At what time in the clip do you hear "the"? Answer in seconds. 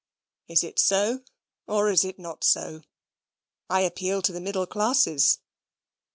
4.31-4.41